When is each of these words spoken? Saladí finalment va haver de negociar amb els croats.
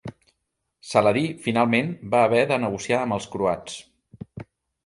Saladí 0.91 1.23
finalment 1.43 1.93
va 2.15 2.21
haver 2.31 2.41
de 2.53 2.57
negociar 2.65 3.01
amb 3.03 3.17
els 3.19 3.29
croats. 3.37 3.81